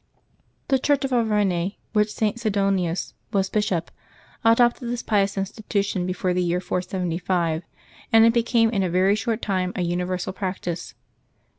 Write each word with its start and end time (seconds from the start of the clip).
The 0.69 0.79
Church 0.79 1.05
of 1.05 1.13
Auvergne, 1.13 1.73
of 1.75 1.75
which 1.93 2.11
St. 2.11 2.39
Sidonius 2.39 3.13
was 3.31 3.51
bishop, 3.51 3.91
adopted 4.43 4.89
this 4.89 5.03
pious 5.03 5.37
institution 5.37 6.07
before 6.07 6.33
the 6.33 6.41
year 6.41 6.59
475, 6.59 7.61
and 8.11 8.25
it 8.25 8.33
became 8.33 8.71
in 8.71 8.81
a 8.81 8.89
v^ry 8.89 9.15
short 9.15 9.43
time 9.43 9.71
a 9.75 9.83
universal 9.83 10.33
practice. 10.33 10.95